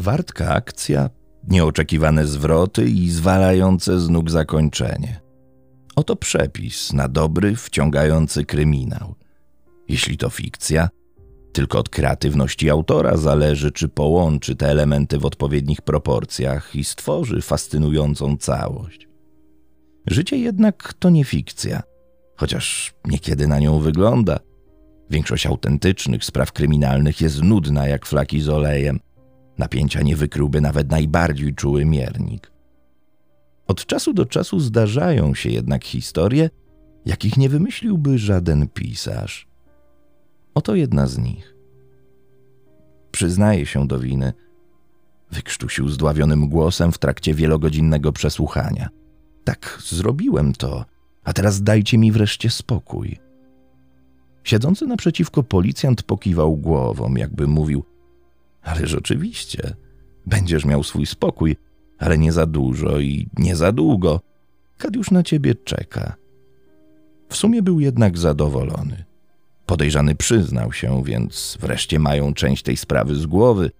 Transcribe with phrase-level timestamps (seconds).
[0.00, 1.10] Wartka akcja,
[1.48, 5.20] nieoczekiwane zwroty i zwalające z nóg zakończenie.
[5.96, 9.14] Oto przepis na dobry, wciągający kryminał.
[9.88, 10.88] Jeśli to fikcja,
[11.52, 18.36] tylko od kreatywności autora zależy, czy połączy te elementy w odpowiednich proporcjach i stworzy fascynującą
[18.36, 19.08] całość.
[20.06, 21.82] Życie jednak to nie fikcja,
[22.36, 24.38] chociaż niekiedy na nią wygląda.
[25.10, 29.00] Większość autentycznych spraw kryminalnych jest nudna jak flaki z olejem.
[29.60, 32.52] Napięcia nie wykryłby nawet najbardziej czuły miernik.
[33.66, 36.50] Od czasu do czasu zdarzają się jednak historie,
[37.06, 39.48] jakich nie wymyśliłby żaden pisarz.
[40.54, 41.54] Oto jedna z nich.
[43.10, 44.32] Przyznaje się do winy,
[45.30, 48.88] wykrztusił zdławionym głosem w trakcie wielogodzinnego przesłuchania.
[49.44, 50.84] Tak, zrobiłem to,
[51.24, 53.18] a teraz dajcie mi wreszcie spokój.
[54.44, 57.89] Siedzący naprzeciwko policjant pokiwał głową, jakby mówił:
[58.62, 59.74] Ale rzeczywiście,
[60.26, 61.56] będziesz miał swój spokój,
[61.98, 64.20] ale nie za dużo i nie za długo.
[64.78, 66.16] Kad już na ciebie czeka.
[67.28, 69.04] W sumie był jednak zadowolony.
[69.66, 73.70] Podejrzany przyznał się, więc wreszcie mają część tej sprawy z głowy.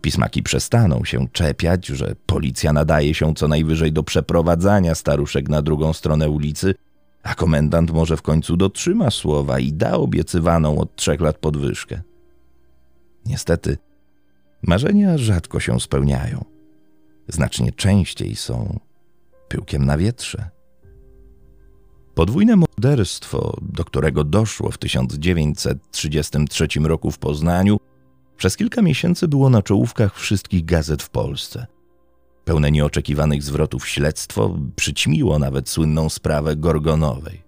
[0.00, 5.92] Pismaki przestaną się czepiać, że policja nadaje się co najwyżej do przeprowadzania staruszek na drugą
[5.92, 6.74] stronę ulicy,
[7.22, 12.00] a komendant może w końcu dotrzyma słowa i da obiecywaną od trzech lat podwyżkę.
[13.26, 13.78] Niestety,
[14.66, 16.44] marzenia rzadko się spełniają.
[17.28, 18.80] Znacznie częściej są
[19.48, 20.50] pyłkiem na wietrze.
[22.14, 27.76] Podwójne morderstwo, do którego doszło w 1933 roku w Poznaniu,
[28.36, 31.66] przez kilka miesięcy było na czołówkach wszystkich gazet w Polsce.
[32.44, 37.42] Pełne nieoczekiwanych zwrotów śledztwo przyćmiło nawet słynną sprawę Gorgonowej.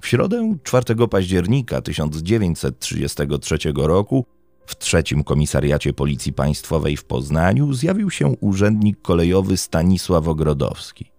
[0.00, 4.26] W środę 4 października 1933 roku
[4.66, 11.12] w trzecim komisariacie Policji Państwowej w Poznaniu zjawił się urzędnik kolejowy Stanisław Ogrodowski.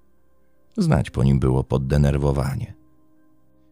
[0.78, 2.74] Znać po nim było poddenerwowanie.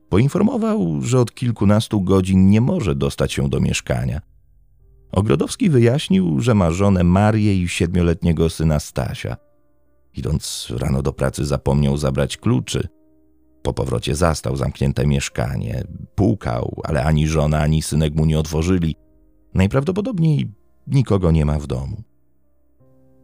[0.09, 4.21] Poinformował, że od kilkunastu godzin nie może dostać się do mieszkania.
[5.11, 9.37] Ogrodowski wyjaśnił, że ma żonę Marię i siedmioletniego syna Stasia.
[10.13, 12.87] Idąc rano do pracy zapomniał zabrać kluczy.
[13.61, 15.83] Po powrocie zastał zamknięte mieszkanie.
[16.15, 18.95] Pukał, ale ani żona, ani synek mu nie otworzyli.
[19.53, 20.51] Najprawdopodobniej
[20.87, 22.03] nikogo nie ma w domu.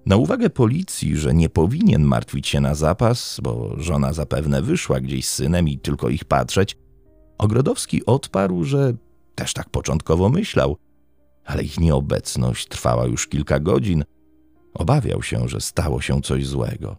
[0.05, 5.27] Na uwagę policji, że nie powinien martwić się na zapas, bo żona zapewne wyszła gdzieś
[5.27, 6.77] z synem i tylko ich patrzeć,
[7.37, 8.93] Ogrodowski odparł, że
[9.35, 10.77] też tak początkowo myślał,
[11.45, 14.03] ale ich nieobecność trwała już kilka godzin.
[14.73, 16.97] Obawiał się, że stało się coś złego.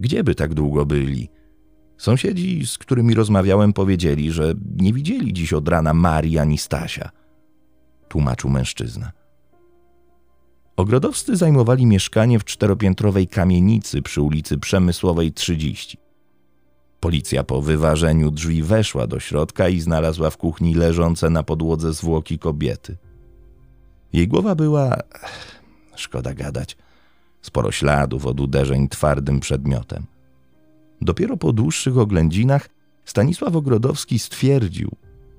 [0.00, 1.28] Gdzieby tak długo byli?
[1.98, 7.10] Sąsiedzi, z którymi rozmawiałem, powiedzieli, że nie widzieli dziś od rana Marii ani Stasia.
[8.08, 9.12] Tłumaczył mężczyzna.
[10.76, 15.98] Ogrodowscy zajmowali mieszkanie w czteropiętrowej kamienicy przy ulicy Przemysłowej 30.
[17.00, 22.38] Policja po wyważeniu drzwi weszła do środka i znalazła w kuchni leżące na podłodze zwłoki
[22.38, 22.96] kobiety.
[24.12, 24.96] Jej głowa była,
[25.96, 26.76] szkoda gadać,
[27.42, 30.06] sporo śladów od uderzeń twardym przedmiotem.
[31.00, 32.68] Dopiero po dłuższych oględzinach
[33.04, 34.90] Stanisław Ogrodowski stwierdził,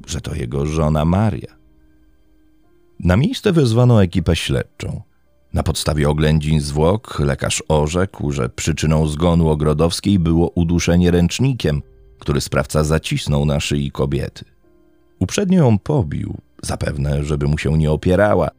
[0.05, 1.56] że to jego żona Maria.
[2.99, 5.01] Na miejsce wezwano ekipę śledczą.
[5.53, 11.81] Na podstawie oględzin zwłok lekarz orzekł, że przyczyną zgonu Ogrodowskiej było uduszenie ręcznikiem,
[12.19, 14.45] który sprawca zacisnął na szyi kobiety.
[15.19, 18.49] Uprzednio ją pobił, zapewne, żeby mu się nie opierała.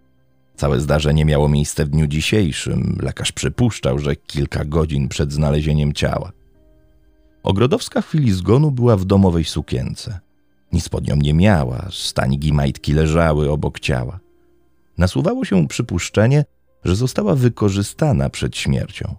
[0.56, 2.98] Całe zdarzenie miało miejsce w dniu dzisiejszym.
[3.02, 6.32] Lekarz przypuszczał, że kilka godzin przed znalezieniem ciała.
[7.42, 10.20] Ogrodowska w chwili zgonu była w domowej sukience.
[10.72, 14.20] Nic pod nią nie miała, staniki majtki leżały obok ciała.
[14.98, 16.44] Nasuwało się przypuszczenie,
[16.84, 19.16] że została wykorzystana przed śmiercią.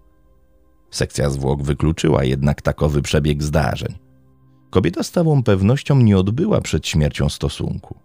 [0.92, 3.98] Sekcja zwłok wykluczyła jednak takowy przebieg zdarzeń.
[4.70, 8.00] Kobieta z całą pewnością nie odbyła przed śmiercią stosunku.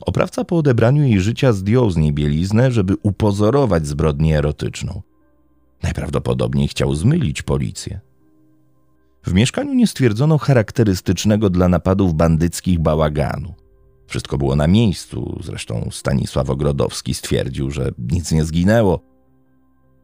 [0.00, 5.02] Oprawca po odebraniu jej życia zdjął z niej bieliznę, żeby upozorować zbrodnię erotyczną.
[5.82, 8.00] Najprawdopodobniej chciał zmylić policję.
[9.22, 13.54] W mieszkaniu nie stwierdzono charakterystycznego dla napadów bandyckich bałaganu.
[14.06, 19.00] Wszystko było na miejscu, zresztą Stanisław Ogrodowski stwierdził, że nic nie zginęło.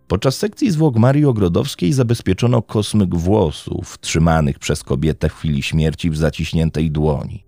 [0.09, 6.17] Podczas sekcji zwłok Marii Ogrodowskiej zabezpieczono kosmyk włosów trzymanych przez kobietę w chwili śmierci w
[6.17, 7.45] zaciśniętej dłoni.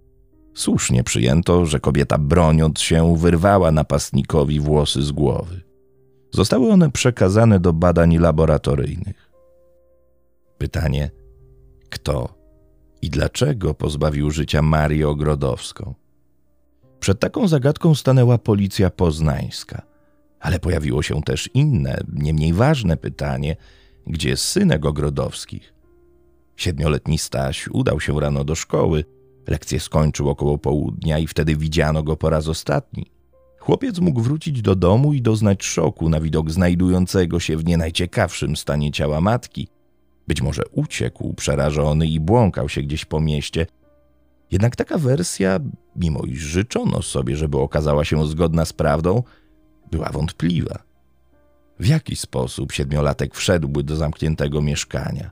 [0.54, 5.62] Słusznie przyjęto, że kobieta broniąc się wyrwała napastnikowi włosy z głowy.
[6.30, 9.32] Zostały one przekazane do badań laboratoryjnych.
[10.58, 11.10] Pytanie:
[11.90, 12.34] kto
[13.02, 15.94] i dlaczego pozbawił życia Marię Ogrodowską?
[17.02, 19.82] Przed taką zagadką stanęła policja poznańska.
[20.40, 23.56] Ale pojawiło się też inne, nie mniej ważne pytanie:
[24.06, 25.74] gdzie jest synek Ogrodowskich?
[26.56, 29.04] Siedmioletni Staś udał się rano do szkoły.
[29.48, 33.06] Lekcję skończył około południa i wtedy widziano go po raz ostatni.
[33.58, 38.56] Chłopiec mógł wrócić do domu i doznać szoku na widok znajdującego się w nie najciekawszym
[38.56, 39.68] stanie ciała matki.
[40.28, 43.66] Być może uciekł przerażony i błąkał się gdzieś po mieście.
[44.50, 45.60] Jednak taka wersja,
[45.96, 49.22] mimo iż życzono sobie, żeby okazała się zgodna z prawdą,
[49.90, 50.78] była wątpliwa.
[51.80, 55.30] W jaki sposób siedmiolatek wszedłby do zamkniętego mieszkania?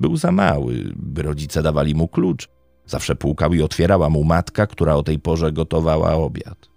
[0.00, 2.48] Był za mały, by rodzice dawali mu klucz.
[2.86, 6.68] Zawsze pukał i otwierała mu matka, która o tej porze gotowała obiad.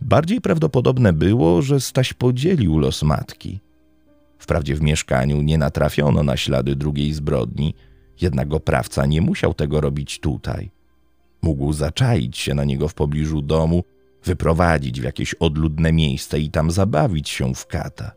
[0.00, 3.60] Bardziej prawdopodobne było, że Staś podzielił los matki.
[4.38, 7.74] Wprawdzie w mieszkaniu nie natrafiono na ślady drugiej zbrodni,
[8.20, 10.70] jednak oprawca nie musiał tego robić tutaj.
[11.42, 13.84] Mógł zaczaić się na niego w pobliżu domu,
[14.24, 18.12] wyprowadzić w jakieś odludne miejsce i tam zabawić się w kata.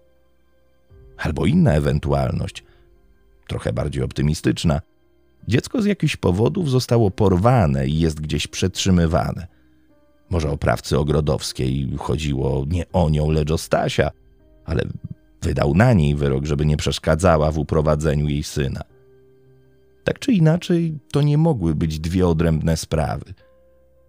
[1.18, 2.64] Albo inna ewentualność,
[3.48, 4.82] trochę bardziej optymistyczna.
[5.48, 9.48] Dziecko z jakichś powodów zostało porwane i jest gdzieś przetrzymywane–
[10.30, 14.12] może oprawcy Ogrodowskiej chodziło nie o nią, lecz o Stasia,
[14.66, 14.84] ale
[15.42, 18.82] wydał na niej wyrok, żeby nie przeszkadzała w uprowadzeniu jej syna.
[20.10, 23.34] Tak czy inaczej, to nie mogły być dwie odrębne sprawy.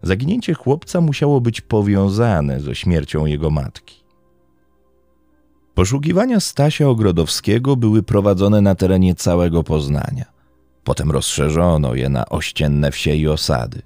[0.03, 4.05] Zaginięcie chłopca musiało być powiązane ze śmiercią jego matki.
[5.75, 10.25] Poszukiwania Stasia Ogrodowskiego były prowadzone na terenie całego Poznania.
[10.85, 13.83] Potem rozszerzono je na ościenne wsie i osady.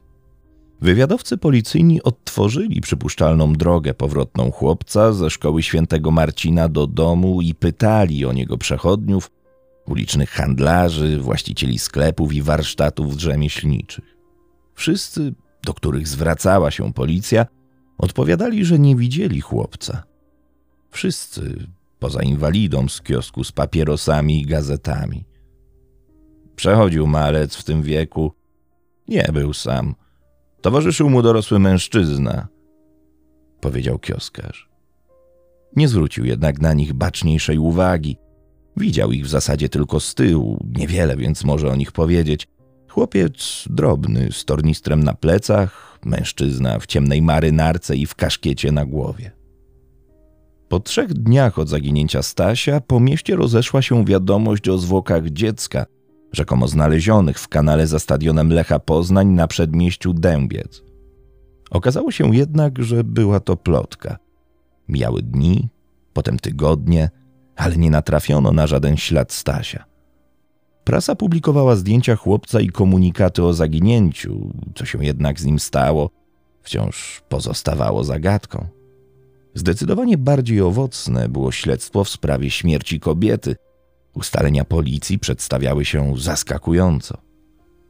[0.81, 8.27] Wywiadowcy policyjni odtworzyli przypuszczalną drogę powrotną chłopca ze szkoły świętego Marcina do domu i pytali
[8.27, 9.31] o niego przechodniów,
[9.87, 14.17] ulicznych handlarzy, właścicieli sklepów i warsztatów rzemieślniczych.
[14.75, 15.35] Wszyscy,
[15.65, 17.47] do których zwracała się policja,
[17.99, 20.03] odpowiadali, że nie widzieli chłopca.
[20.91, 21.67] Wszyscy,
[21.99, 25.25] poza inwalidą z kiosku z papierosami i gazetami.
[26.57, 28.33] Przechodził malec w tym wieku.
[29.09, 29.95] Nie był sam–
[30.65, 32.49] Towarzyszył mu dorosły mężczyzna,
[33.61, 34.69] powiedział kioskarz.
[35.77, 38.17] Nie zwrócił jednak na nich baczniejszej uwagi.
[38.77, 42.47] Widział ich w zasadzie tylko z tyłu, niewiele więc może o nich powiedzieć.
[42.89, 49.31] Chłopiec drobny, z tornistrem na plecach, mężczyzna w ciemnej marynarce i w kaszkiecie na głowie.
[50.69, 55.87] Po trzech dniach od zaginięcia Stasia po mieście rozeszła się wiadomość o zwłokach dziecka,
[56.33, 60.83] rzekomo znalezionych w kanale za stadionem Lecha Poznań na przedmieściu Dębiec.
[61.71, 64.19] Okazało się jednak, że była to plotka.
[64.89, 65.69] Mijały dni,
[66.13, 67.11] potem tygodnie,
[67.57, 69.85] ale nie natrafiono na żaden ślad Stasia.
[70.85, 76.11] Prasa publikowała zdjęcia chłopca i komunikaty o zaginięciu, co się jednak z nim stało,
[76.63, 78.67] wciąż pozostawało zagadką.
[79.55, 83.57] Zdecydowanie bardziej owocne było śledztwo w sprawie śmierci kobiety,
[84.15, 87.19] Ustalenia policji przedstawiały się zaskakująco.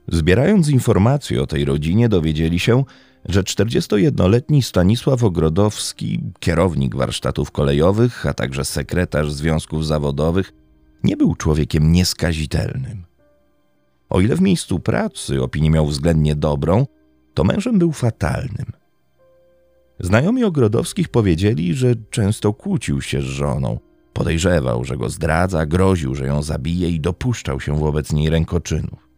[0.08, 2.84] Zbierając informacje o tej rodzinie, dowiedzieli się,
[3.29, 10.53] że 41-letni Stanisław Ogrodowski, kierownik warsztatów kolejowych, a także sekretarz związków zawodowych,
[11.05, 13.04] nie był człowiekiem nieskazitelnym.
[14.11, 16.87] O ile w miejscu pracy opinię miał względnie dobrą,
[17.35, 18.66] to mężem był fatalnym.
[20.00, 23.78] Znajomi Ogrodowskich powiedzieli, że często kłócił się z żoną–
[24.14, 29.09] Podejrzewał, że go zdradza, groził, że ją zabije i dopuszczał się wobec niej rękoczynów.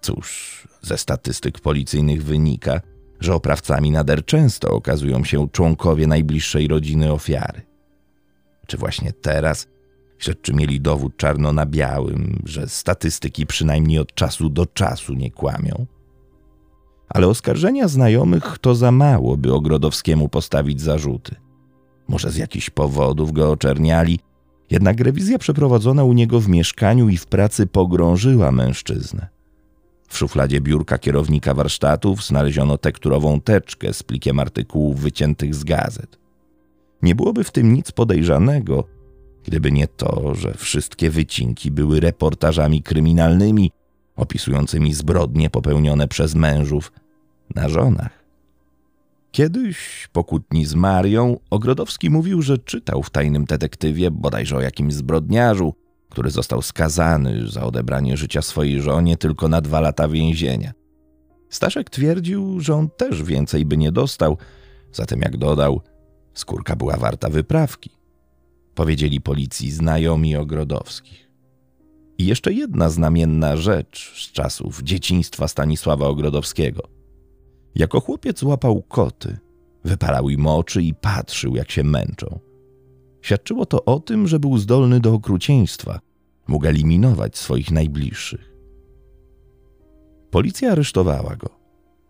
[0.00, 2.80] Cóż, ze statystyk policyjnych wynika,
[3.20, 7.62] że oprawcami nader często okazują się członkowie najbliższej rodziny ofiary.
[8.66, 9.68] Czy właśnie teraz
[10.18, 15.86] śledczy mieli dowód czarno na białym, że statystyki przynajmniej od czasu do czasu nie kłamią?
[17.08, 21.34] Ale oskarżenia znajomych to za mało, by Ogrodowskiemu postawić zarzuty–
[22.08, 24.20] może z jakichś powodów go oczerniali,
[24.70, 29.28] jednak rewizja przeprowadzona u niego w mieszkaniu i w pracy pogrążyła mężczyznę.
[30.08, 36.18] W szufladzie biurka kierownika warsztatów znaleziono tekturową teczkę z plikiem artykułów wyciętych z gazet.
[37.02, 38.84] Nie byłoby w tym nic podejrzanego,
[39.44, 43.70] gdyby nie to, że wszystkie wycinki były reportażami kryminalnymi
[44.16, 46.92] opisującymi zbrodnie popełnione przez mężów
[47.54, 48.24] na żonach.
[49.30, 54.94] Kiedyś, po kłótni z Marią, Ogrodowski mówił, że czytał w tajnym detektywie bodajże o jakimś
[54.94, 55.74] zbrodniarzu,
[56.08, 60.72] który został skazany za odebranie życia swojej żonie tylko na dwa lata więzienia.
[61.50, 64.36] Staszek twierdził, że on też więcej by nie dostał,
[64.92, 65.80] zatem jak dodał,
[66.34, 67.90] skórka była warta wyprawki.
[68.74, 71.28] Powiedzieli policji znajomi Ogrodowskich.
[72.18, 76.88] I jeszcze jedna znamienna rzecz z czasów dzieciństwa Stanisława Ogrodowskiego–
[77.78, 79.38] jako chłopiec łapał koty,
[79.84, 82.38] wypalał im oczy i patrzył, jak się męczą.
[83.22, 86.00] Świadczyło to o tym, że był zdolny do okrucieństwa,
[86.48, 88.54] mógł eliminować swoich najbliższych.
[90.30, 91.58] Policja aresztowała go.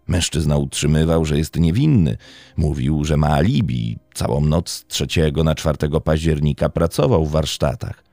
[0.08, 2.16] Mężczyzna utrzymywał, że jest niewinny.
[2.56, 3.98] Mówił, że ma alibi.
[4.14, 5.06] Całą noc z 3
[5.44, 8.04] na 4 października pracował w warsztatach.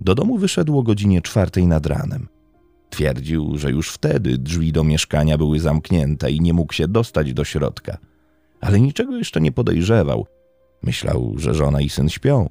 [0.00, 2.28] Do domu wyszedł o godzinie czwartej nad ranem.
[2.90, 7.44] Twierdził, że już wtedy drzwi do mieszkania były zamknięte i nie mógł się dostać do
[7.44, 7.98] środka.
[8.60, 10.26] Ale niczego jeszcze nie podejrzewał.
[10.82, 12.48] Myślał, że żona i syn śpią.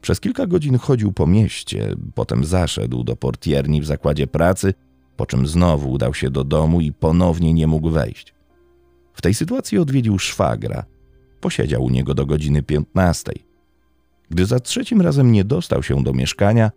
[0.00, 4.74] Przez kilka godzin chodził po mieście, potem zaszedł do portierni w zakładzie pracy,
[5.16, 8.34] po czym znowu udał się do domu i ponownie nie mógł wejść.
[9.12, 10.84] W tej sytuacji odwiedził szwagra.
[11.40, 13.46] Posiedział u niego do godziny piętnastej.
[14.30, 16.70] Gdy za trzecim razem nie dostał się do mieszkania,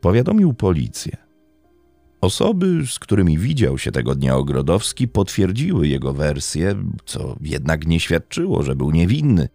[0.00, 1.16] powiadomił policję.
[2.20, 8.62] Osoby, z którymi widział się tego dnia Ogrodowski, potwierdziły jego wersję, co jednak nie świadczyło,
[8.62, 9.48] że był niewinny.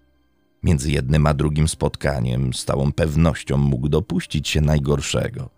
[0.63, 5.49] Między jednym a drugim spotkaniem z całą pewnością mógł dopuścić się najgorszego.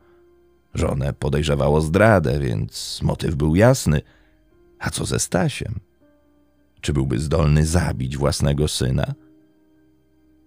[0.73, 4.01] Żonę podejrzewało zdradę, więc motyw był jasny.
[4.79, 5.79] A co ze Stasiem?
[6.81, 9.13] Czy byłby zdolny zabić własnego syna?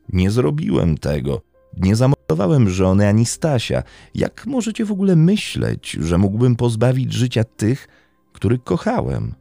[0.08, 1.42] Nie zrobiłem tego.
[1.76, 3.82] Nie zamordowałem żony ani Stasia.
[4.14, 7.88] Jak możecie w ogóle myśleć, że mógłbym pozbawić życia tych,
[8.32, 9.34] których kochałem?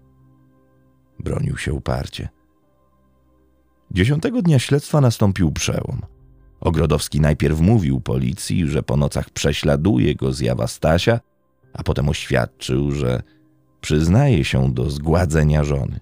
[1.19, 2.29] Bronił się uparcie.
[3.93, 6.01] Dziesiątego dnia śledztwa nastąpił przełom.
[6.59, 11.19] Ogrodowski najpierw mówił policji, że po nocach prześladuje go zjawa Stasia,
[11.73, 13.21] a potem oświadczył, że
[13.81, 15.99] przyznaje się do zgładzenia żony.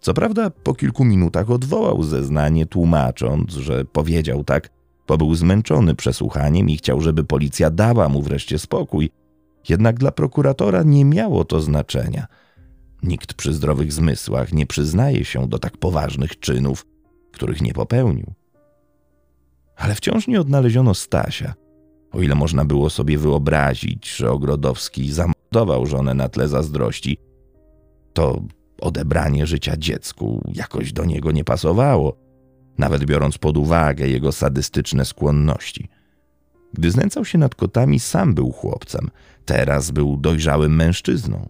[0.00, 4.70] Co prawda, po kilku minutach odwołał zeznanie, tłumacząc, że powiedział tak,
[5.08, 9.10] bo był zmęczony przesłuchaniem i chciał, żeby policja dała mu wreszcie spokój.
[9.68, 12.26] Jednak dla prokuratora nie miało to znaczenia.
[13.04, 16.86] Nikt przy zdrowych zmysłach nie przyznaje się do tak poważnych czynów,
[17.32, 18.32] których nie popełnił.
[19.76, 21.54] Ale wciąż nie odnaleziono Stasia.
[22.12, 27.16] O ile można było sobie wyobrazić, że Ogrodowski zamordował żonę na tle zazdrości,
[28.12, 28.42] to
[28.80, 32.16] odebranie życia dziecku jakoś do niego nie pasowało,
[32.78, 35.88] nawet biorąc pod uwagę jego sadystyczne skłonności.
[36.72, 39.10] Gdy znęcał się nad kotami, sam był chłopcem,
[39.44, 41.48] teraz był dojrzałym mężczyzną.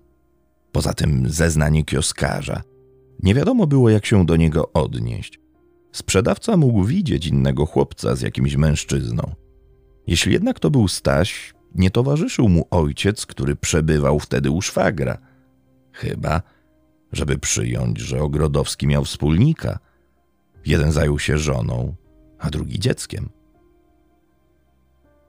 [0.74, 2.62] Poza tym zeznanie kioskarza.
[3.22, 5.40] Nie wiadomo było, jak się do niego odnieść.
[5.92, 9.34] Sprzedawca mógł widzieć innego chłopca z jakimś mężczyzną.
[10.06, 15.18] Jeśli jednak to był Staś, nie towarzyszył mu ojciec, który przebywał wtedy u szwagra.
[15.92, 16.42] Chyba,
[17.12, 19.78] żeby przyjąć, że Ogrodowski miał wspólnika.
[20.66, 21.94] Jeden zajął się żoną,
[22.38, 23.28] a drugi dzieckiem.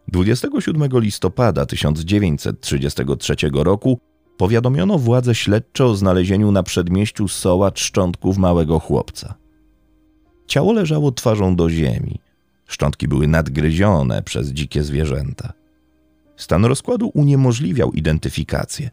[0.07, 3.99] 27 listopada 1933 roku
[4.37, 9.35] powiadomiono władze śledcze o znalezieniu na przedmieściu Soła szczątków małego chłopca.
[10.47, 12.19] Ciało leżało twarzą do ziemi.
[12.65, 15.53] Szczątki były nadgryzione przez dzikie zwierzęta.
[16.37, 18.89] Stan rozkładu uniemożliwiał identyfikację.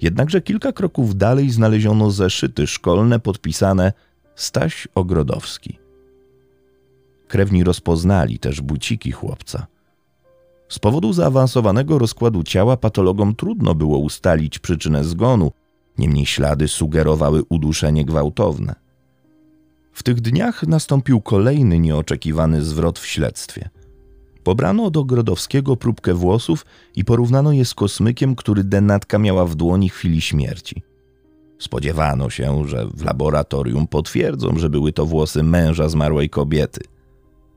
[0.00, 3.92] Jednakże kilka kroków dalej znaleziono zeszyty szkolne podpisane
[4.34, 5.78] Staś Ogrodowski.
[7.28, 9.66] Krewni rozpoznali też buciki chłopca.
[10.68, 15.52] Z powodu zaawansowanego rozkładu ciała patologom trudno było ustalić przyczynę zgonu,
[15.98, 18.74] niemniej ślady sugerowały uduszenie gwałtowne.
[19.92, 23.68] W tych dniach nastąpił kolejny nieoczekiwany zwrot w śledztwie.
[24.44, 26.66] Pobrano od Ogrodowskiego próbkę włosów
[26.96, 30.82] i porównano je z kosmykiem, który denatka miała w dłoni chwili śmierci.
[31.58, 36.80] Spodziewano się, że w laboratorium potwierdzą, że były to włosy męża zmarłej kobiety.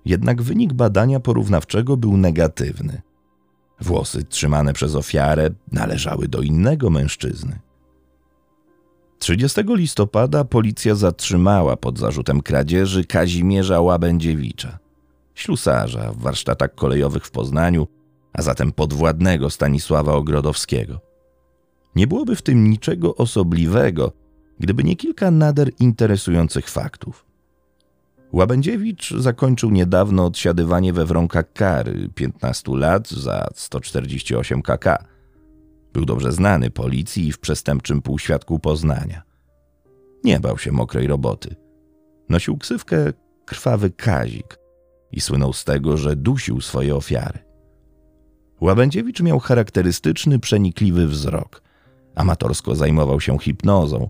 [0.07, 3.01] Jednak wynik badania porównawczego był negatywny.
[3.81, 7.59] Włosy trzymane przez ofiarę należały do innego mężczyzny.
[9.19, 14.79] 30 listopada policja zatrzymała pod zarzutem kradzieży Kazimierza Łabędziewicza,
[15.35, 17.87] ślusarza w warsztatach kolejowych w Poznaniu,
[18.33, 20.99] a zatem podwładnego Stanisława Ogrodowskiego.
[21.95, 24.11] Nie byłoby w tym niczego osobliwego,
[24.59, 27.26] gdyby nie kilka nader interesujących faktów.
[28.33, 35.05] Łabędziewicz zakończył niedawno odsiadywanie we wronkach kary 15 lat za 148 kk
[35.93, 39.21] był dobrze znany policji i w przestępczym półświadku Poznania.
[40.23, 41.55] Nie bał się mokrej roboty.
[42.29, 43.13] Nosił ksywkę
[43.45, 44.59] krwawy Kazik
[45.11, 47.39] i słynął z tego, że dusił swoje ofiary.
[48.61, 51.61] Łabędziewicz miał charakterystyczny, przenikliwy wzrok.
[52.15, 54.09] Amatorsko zajmował się hipnozą.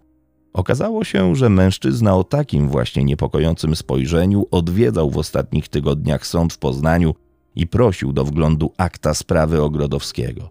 [0.58, 6.58] Okazało się, że mężczyzna o takim właśnie niepokojącym spojrzeniu odwiedzał w ostatnich tygodniach sąd w
[6.58, 7.16] Poznaniu
[7.56, 10.50] i prosił do wglądu akta sprawy Ogrodowskiego.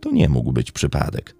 [0.00, 1.36] To nie mógł być przypadek.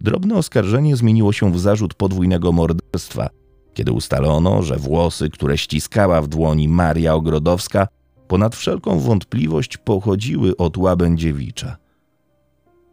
[0.00, 3.28] Drobne oskarżenie zmieniło się w zarzut podwójnego morderstwa,
[3.74, 7.88] kiedy ustalono, że włosy, które ściskała w dłoni Maria Ogrodowska,
[8.28, 11.76] ponad wszelką wątpliwość pochodziły od Łabędziewicza.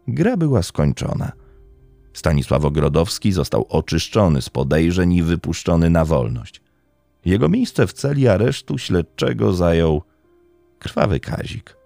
[0.08, 1.45] Gra była skończona.
[2.16, 6.62] Stanisław Ogrodowski został oczyszczony z podejrzeń i wypuszczony na wolność.
[7.26, 10.02] Jego miejsce w celi aresztu śledczego zajął
[10.80, 11.78] krwawy Kazik.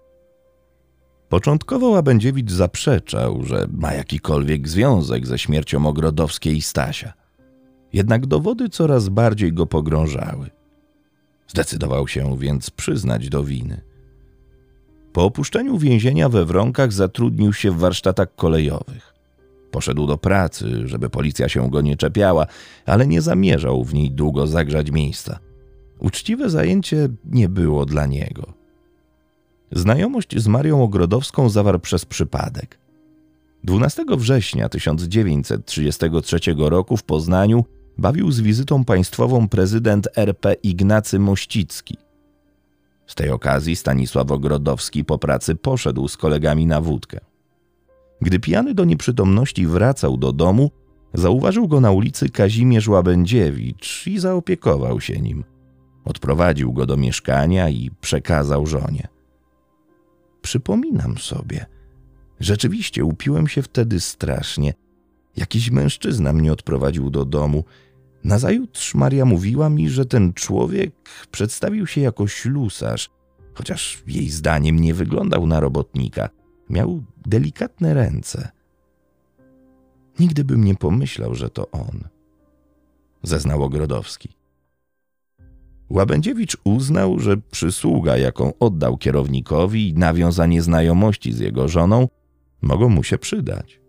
[1.28, 7.12] Początkowo Łabędziewicz zaprzeczał, że ma jakikolwiek związek ze śmiercią Ogrodowskiej i Stasia.
[7.92, 10.50] Jednak dowody coraz bardziej go pogrążały.
[11.48, 13.80] Zdecydował się więc przyznać do winy.
[15.12, 19.09] Po opuszczeniu więzienia we Wronkach zatrudnił się w warsztatach kolejowych.
[19.70, 22.46] Poszedł do pracy, żeby policja się go nie czepiała,
[22.86, 25.38] ale nie zamierzał w niej długo zagrzać miejsca.
[25.98, 28.52] Uczciwe zajęcie nie było dla niego.
[29.72, 32.78] Znajomość z Marią Ogrodowską zawarł przez przypadek.
[33.64, 37.64] 12 września 1933 roku w Poznaniu
[37.98, 41.96] bawił z wizytą państwową prezydent RP Ignacy Mościcki.
[43.06, 47.29] Z tej okazji Stanisław Ogrodowski po pracy poszedł z kolegami na wódkę.
[48.20, 50.70] Gdy pijany do nieprzytomności wracał do domu,
[51.14, 55.44] zauważył go na ulicy Kazimierz Łabędziewicz i zaopiekował się nim.
[56.04, 59.08] Odprowadził go do mieszkania i przekazał żonie.
[60.42, 61.66] Przypominam sobie.
[62.40, 64.74] Rzeczywiście upiłem się wtedy strasznie.
[65.36, 67.64] Jakiś mężczyzna mnie odprowadził do domu.
[68.24, 70.92] Nazajutrz Maria mówiła mi, że ten człowiek
[71.30, 73.10] przedstawił się jako ślusarz,
[73.54, 76.28] chociaż jej zdaniem nie wyglądał na robotnika.
[76.70, 78.48] Miał delikatne ręce.
[80.18, 82.04] Nigdy bym nie pomyślał, że to on.
[83.22, 84.28] Zeznał Ogrodowski.
[85.90, 92.08] Łabędziewicz uznał, że przysługa, jaką oddał kierownikowi i nawiązanie znajomości z jego żoną,
[92.62, 93.80] mogą mu się przydać.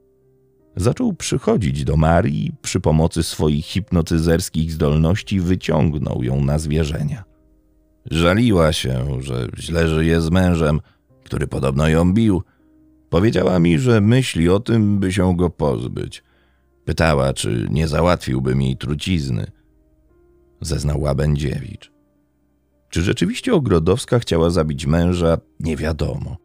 [0.76, 7.24] Zaczął przychodzić do Marii i przy pomocy swoich hipnotyzerskich zdolności wyciągnął ją na zwierzenia.
[8.12, 10.80] Żaliła się, że źle żyje z mężem,
[11.24, 12.44] który podobno ją bił.
[13.12, 16.24] Powiedziała mi, że myśli o tym, by się go pozbyć.
[16.86, 19.52] Pytała, czy nie załatwiłbym jej trucizny.
[20.62, 21.92] Zeznał Łabędziewicz.
[22.90, 26.38] Czy rzeczywiście Ogrodowska chciała zabić męża, nie wiadomo.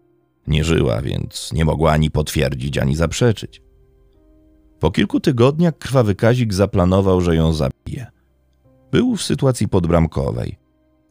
[0.46, 3.62] Nie żyła, więc nie mogła ani potwierdzić, ani zaprzeczyć.
[4.80, 8.06] Po kilku tygodniach krwawy Kazik zaplanował, że ją zabije.
[8.92, 10.56] Był w sytuacji podbramkowej.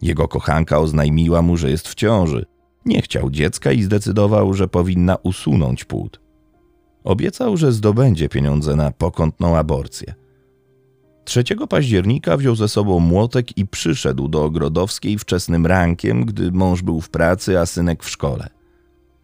[0.01, 2.45] Jego kochanka oznajmiła mu, że jest w ciąży.
[2.85, 6.19] Nie chciał dziecka i zdecydował, że powinna usunąć płód.
[7.03, 10.13] Obiecał, że zdobędzie pieniądze na pokątną aborcję.
[11.25, 17.01] 3 października wziął ze sobą młotek i przyszedł do Ogrodowskiej wczesnym rankiem, gdy mąż był
[17.01, 18.49] w pracy, a synek w szkole.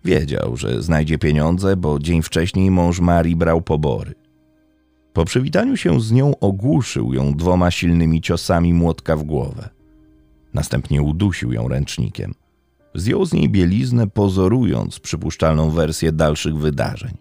[0.06, 4.13] Wiedział, że znajdzie pieniądze, bo dzień wcześniej mąż Marii brał pobory.
[5.13, 9.69] Po przywitaniu się z nią ogłuszył ją dwoma silnymi ciosami młotka w głowę.
[10.54, 12.34] Następnie udusił ją ręcznikiem.
[12.94, 17.18] Zdjął z niej bieliznę, pozorując przypuszczalną wersję dalszych wydarzeń.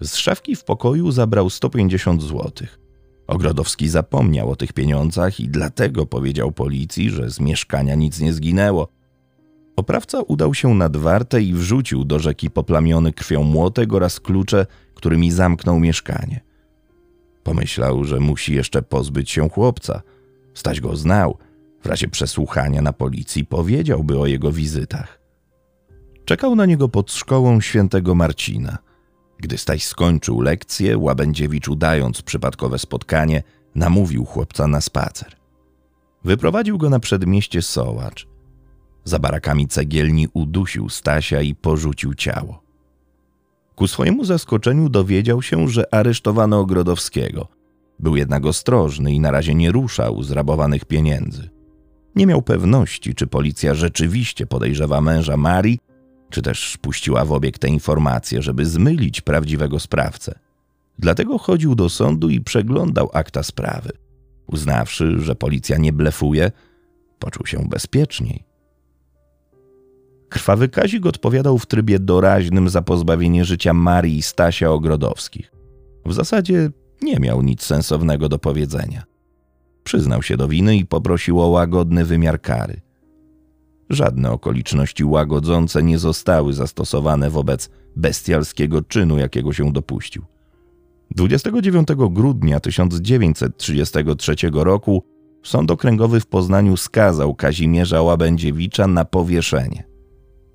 [0.00, 2.80] Z szafki w pokoju zabrał 150 złotych.
[3.26, 8.88] Ogrodowski zapomniał o tych pieniądzach i dlatego powiedział policji, że z mieszkania nic nie zginęło.
[9.76, 15.30] Oprawca udał się nad wartę i wrzucił do rzeki poplamiony krwią młotek oraz klucze, którymi
[15.30, 16.40] zamknął mieszkanie.
[17.42, 20.02] Pomyślał, że musi jeszcze pozbyć się chłopca.
[20.54, 21.38] Staś go znał.
[21.82, 25.20] W razie przesłuchania na policji powiedziałby o jego wizytach.
[26.24, 28.78] Czekał na niego pod szkołą świętego Marcina–
[29.40, 33.42] gdy Staś skończył lekcję, Łabędziewicz udając przypadkowe spotkanie,
[33.74, 35.36] namówił chłopca na spacer.
[36.24, 38.26] Wyprowadził go na przedmieście Sołacz.
[39.04, 42.62] Za barakami cegielni udusił Stasia i porzucił ciało.
[43.74, 47.48] Ku swojemu zaskoczeniu dowiedział się, że aresztowano Ogrodowskiego.
[47.98, 51.50] Był jednak ostrożny i na razie nie ruszał zrabowanych pieniędzy.
[52.16, 55.78] Nie miał pewności, czy policja rzeczywiście podejrzewa męża Marii,
[56.30, 60.38] czy też puściła w obieg te informacje, żeby zmylić prawdziwego sprawcę.
[60.98, 63.92] Dlatego chodził do sądu i przeglądał akta sprawy.
[64.46, 66.52] Uznawszy, że policja nie blefuje,
[67.18, 68.44] poczuł się bezpieczniej.
[70.28, 75.52] Krwawy Kazik odpowiadał w trybie doraźnym za pozbawienie życia Marii i Stasia Ogrodowskich.
[76.06, 76.70] W zasadzie
[77.02, 79.09] nie miał nic sensownego do powiedzenia.
[79.84, 82.80] Przyznał się do winy i poprosił o łagodny wymiar kary–
[83.90, 90.24] Żadne okoliczności łagodzące nie zostały zastosowane wobec bestialskiego czynu, jakiego się dopuścił.
[91.10, 95.04] 29 grudnia 1933 roku
[95.42, 99.84] Sąd Okręgowy w Poznaniu skazał Kazimierza Łabędziewicza na powieszenie.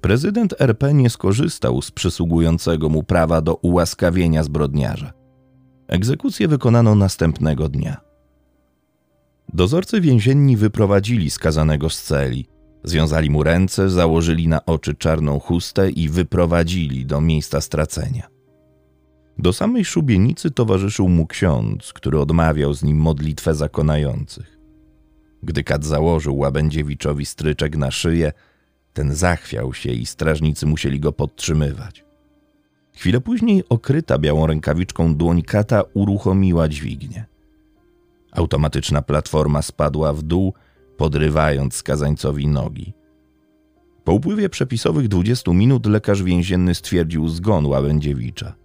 [0.02, 5.14] Prezydent RP nie skorzystał z przysługującego mu prawa do ułaskawienia zbrodniarza.
[5.88, 8.05] Egzekucję wykonano następnego dnia.
[9.54, 12.46] Dozorcy więzienni wyprowadzili skazanego z celi.
[12.84, 18.28] Związali mu ręce, założyli na oczy czarną chustę i wyprowadzili do miejsca stracenia.
[19.38, 24.58] Do samej szubienicy towarzyszył mu ksiądz, który odmawiał z nim modlitwę zakonających.
[25.44, 28.32] Gdy kat założył Łabędziewiczowi stryczek na szyję,
[28.94, 32.06] ten zachwiał się i strażnicy musieli go podtrzymywać.
[32.94, 37.26] Chwilę później okryta białą rękawiczką dłoń kata uruchomiła dźwignię.
[38.36, 40.54] Automatyczna platforma spadła w dół,
[40.98, 42.94] podrywając skazańcowi nogi.
[44.04, 48.56] Po upływie przepisowych 20 minut lekarz więzienny stwierdził zgon Łabędziewicza.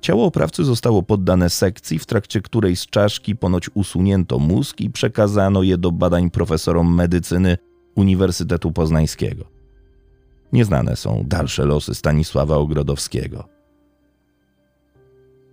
[0.00, 5.62] Ciało oprawcy zostało poddane sekcji, w trakcie której z czaszki ponoć usunięto mózg i przekazano
[5.62, 7.58] je do badań profesorom medycyny
[7.94, 9.44] Uniwersytetu Poznańskiego.
[10.52, 13.53] Nieznane są dalsze losy Stanisława Ogrodowskiego.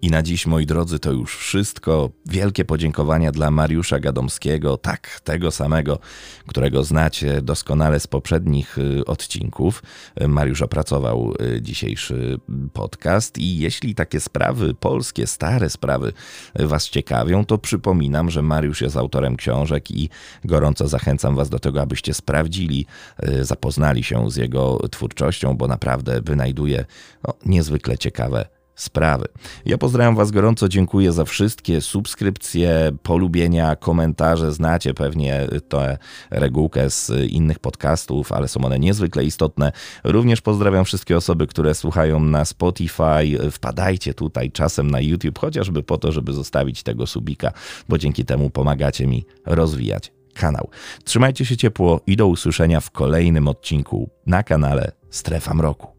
[0.01, 2.09] I na dziś, moi drodzy, to już wszystko.
[2.25, 5.99] Wielkie podziękowania dla Mariusza Gadomskiego, tak, tego samego,
[6.47, 9.83] którego znacie doskonale z poprzednich y, odcinków.
[10.27, 12.39] Mariusz opracował y, dzisiejszy
[12.73, 16.13] podcast i jeśli takie sprawy, polskie, stare sprawy
[16.59, 20.09] Was ciekawią, to przypominam, że Mariusz jest autorem książek i
[20.45, 22.85] gorąco zachęcam Was do tego, abyście sprawdzili,
[23.29, 26.85] y, zapoznali się z jego twórczością, bo naprawdę wynajduje
[27.27, 29.25] no, niezwykle ciekawe sprawy.
[29.65, 34.51] Ja pozdrawiam Was gorąco, dziękuję za wszystkie subskrypcje, polubienia, komentarze.
[34.51, 35.97] Znacie pewnie tę
[36.29, 39.71] regułkę z innych podcastów, ale są one niezwykle istotne.
[40.03, 43.51] Również pozdrawiam wszystkie osoby, które słuchają na Spotify.
[43.51, 47.51] Wpadajcie tutaj czasem na YouTube, chociażby po to, żeby zostawić tego subika,
[47.89, 50.69] bo dzięki temu pomagacie mi rozwijać kanał.
[51.03, 55.90] Trzymajcie się ciepło i do usłyszenia w kolejnym odcinku na kanale Strefa Mroku.